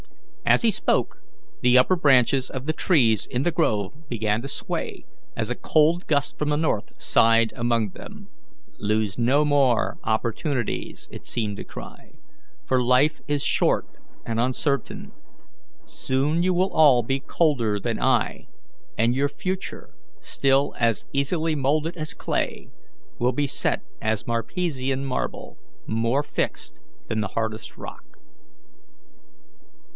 [0.47, 1.21] As he spoke,
[1.61, 5.05] the upper branches of the trees in the grove began to sway
[5.37, 8.27] as a cold gust from the north sighed among them.
[8.79, 12.13] "Lose no more opportunities," it seemed to cry,
[12.65, 13.85] "for life is short
[14.25, 15.13] and uncertain.
[15.85, 18.47] Soon you will all be colder than I,
[18.97, 22.71] and your future, still as easily moulded as clay,
[23.19, 28.17] will be set as Marpesian marble, more fixed than the hardest rock."